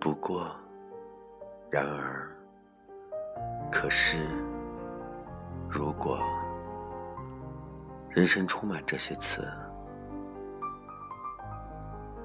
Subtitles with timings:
[0.00, 0.50] 不过，
[1.70, 2.26] 然而，
[3.70, 4.16] 可是，
[5.68, 6.18] 如果，
[8.08, 9.46] 人生充满这些词，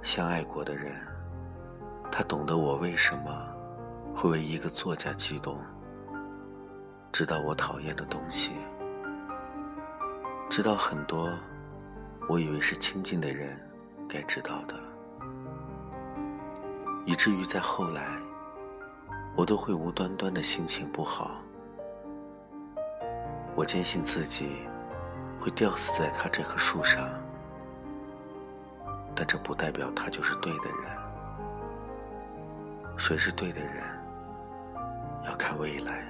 [0.00, 0.96] 相爱过的人，
[2.10, 3.30] 他懂得我为什么
[4.14, 5.58] 会为一个作家激动，
[7.12, 8.52] 知道我讨厌的东西，
[10.48, 11.30] 知道很多
[12.30, 13.60] 我以为是亲近的人
[14.08, 14.87] 该知道的。
[17.08, 18.02] 以至于在后来，
[19.34, 21.30] 我都会无端端的心情不好。
[23.56, 24.58] 我坚信自己
[25.40, 27.08] 会吊死在他这棵树上，
[29.16, 30.98] 但这不代表他就是对的人。
[32.98, 33.82] 谁是对的人，
[35.24, 36.06] 要看未来。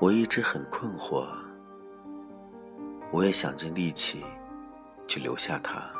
[0.00, 1.26] 我一直很困惑，
[3.10, 4.24] 我也想尽力气
[5.08, 5.90] 去留下他，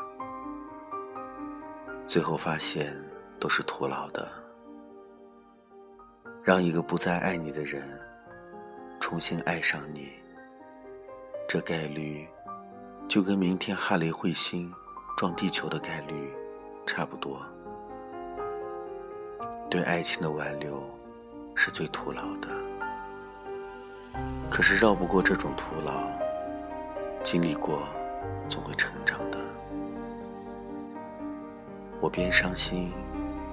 [2.07, 2.95] 最后发现
[3.41, 4.25] 都是徒劳的。
[6.41, 7.83] 让一个不再爱你的人
[9.01, 10.09] 重新爱上你，
[11.45, 12.25] 这概率
[13.09, 14.73] 就跟明天哈雷彗星
[15.17, 16.31] 撞地球的概率
[16.85, 17.41] 差不多。
[19.69, 20.81] 对爱情的挽留
[21.53, 22.47] 是最徒劳的。
[24.49, 25.93] 可是绕不过这种徒劳，
[27.23, 27.79] 经历过，
[28.49, 29.37] 总会成长的。
[32.01, 32.91] 我边伤心，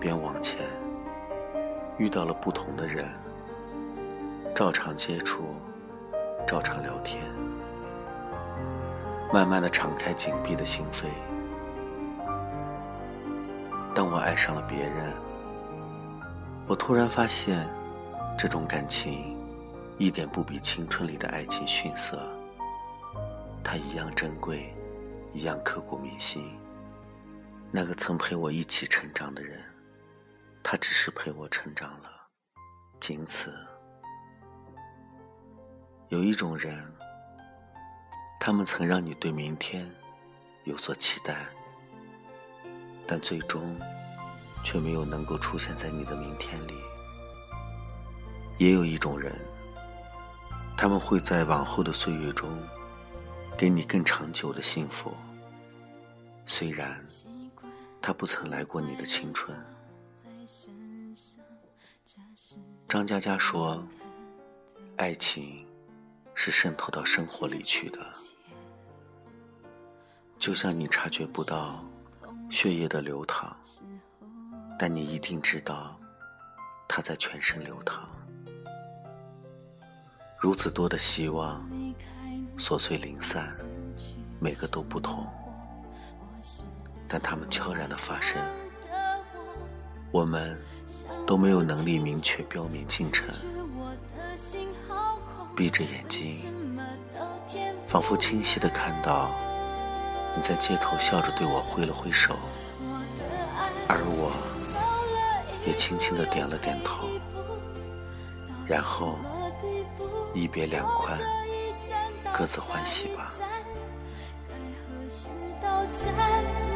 [0.00, 0.60] 边往前，
[1.98, 3.08] 遇到了不同的人，
[4.54, 5.44] 照常接触，
[6.46, 7.22] 照常聊天，
[9.32, 11.04] 慢慢的敞开紧闭的心扉。
[13.94, 15.12] 当我爱上了别人，
[16.66, 17.68] 我突然发现，
[18.36, 19.35] 这种感情。
[19.98, 22.20] 一点不比青春里的爱情逊色，
[23.64, 24.74] 它一样珍贵，
[25.32, 26.54] 一样刻骨铭心。
[27.70, 29.58] 那个曾陪我一起成长的人，
[30.62, 32.10] 他只是陪我成长了，
[33.00, 33.54] 仅此。
[36.08, 36.84] 有一种人，
[38.38, 39.90] 他们曾让你对明天
[40.64, 41.46] 有所期待，
[43.06, 43.78] 但最终
[44.62, 46.74] 却没有能够出现在你的明天里。
[48.58, 49.32] 也有一种人。
[50.86, 52.48] 他们会在往后的岁月中，
[53.58, 55.12] 给你更长久的幸福。
[56.46, 57.04] 虽然
[58.00, 59.52] 他不曾来过你的青春。
[62.86, 63.84] 张嘉佳说
[64.94, 65.66] ：“爱情
[66.36, 67.98] 是渗透到生活里去的，
[70.38, 71.84] 就像你察觉不到
[72.48, 73.56] 血液的流淌，
[74.78, 75.98] 但你一定知道
[76.86, 78.08] 它在全身流淌。”
[80.46, 81.60] 如此多的希望，
[82.56, 83.52] 琐碎零散，
[84.38, 85.26] 每个都不同，
[87.08, 88.40] 但它们悄然的发生，
[90.12, 90.56] 我们
[91.26, 93.26] 都没有能力明确标明进程。
[95.56, 96.48] 闭着眼睛，
[97.88, 99.32] 仿佛清晰的看到
[100.36, 102.36] 你在街头笑着对我挥了挥手，
[103.88, 104.30] 而我
[105.66, 107.08] 也轻轻的点了点头，
[108.64, 109.18] 然后。
[110.36, 111.18] 一别两宽，
[112.34, 113.32] 各自欢喜吧。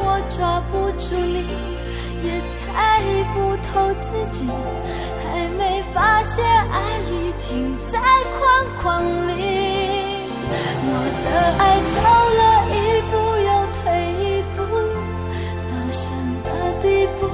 [0.02, 1.44] 我抓不住你，
[2.24, 3.04] 也猜
[3.34, 4.48] 不透自己，
[5.22, 8.00] 还没发现爱已停在
[8.38, 8.40] 框
[8.80, 9.30] 框里。
[10.82, 10.88] 我
[11.22, 11.28] 的
[11.60, 12.00] 爱走
[12.40, 12.42] 了
[12.72, 12.74] 一
[13.10, 13.12] 步
[13.44, 13.84] 又退
[14.16, 14.58] 一步，
[15.68, 16.02] 到什
[16.40, 16.46] 么
[16.80, 17.28] 地步？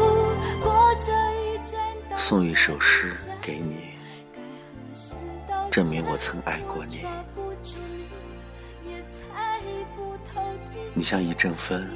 [0.60, 0.66] 过
[1.00, 1.06] 这
[1.38, 1.78] 一站。
[2.18, 3.95] 送一首诗给你。
[5.76, 7.04] 证明我曾爱过你。
[10.94, 11.86] 你像一阵风，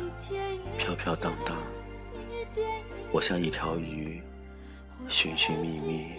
[0.76, 1.56] 飘飘荡荡；
[3.10, 4.22] 我像一条鱼，
[5.08, 6.12] 寻寻觅觅。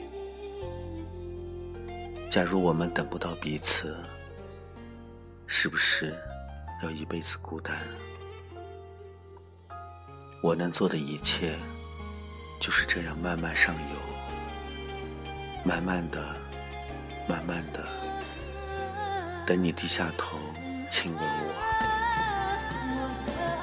[2.31, 3.95] 假如我们等不到彼此，
[5.45, 6.15] 是不是
[6.81, 7.77] 要一辈子孤单？
[10.41, 11.53] 我能做的一切，
[12.59, 13.95] 就是这样慢慢上游，
[15.63, 16.40] 慢慢的。
[17.27, 17.83] 慢慢的，
[19.45, 20.37] 等你低下头
[20.89, 21.53] 亲吻我。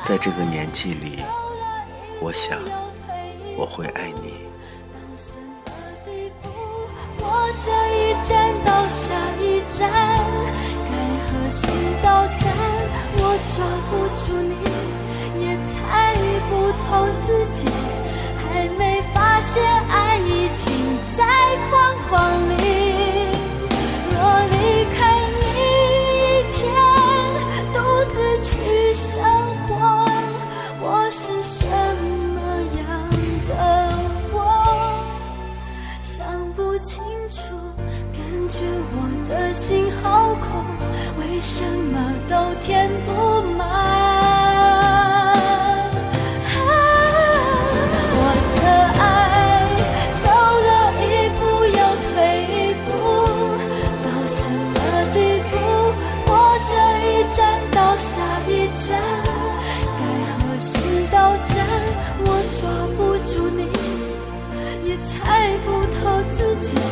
[0.04, 1.22] 在这个年纪里，
[2.20, 2.58] 我想
[3.58, 4.46] 我会爱你。
[7.20, 7.24] 我
[7.64, 9.90] 这一站到下一站，
[10.88, 10.90] 该
[11.26, 11.66] 何时
[12.02, 12.46] 到站？
[13.20, 13.22] 我
[13.52, 13.56] 抓
[13.90, 14.54] 不住你，
[15.44, 15.76] 也猜
[16.48, 16.50] 不
[16.84, 16.86] 透
[17.26, 17.68] 自己，
[18.38, 18.80] 还没
[19.12, 20.07] 发现爱。
[66.60, 66.87] 情。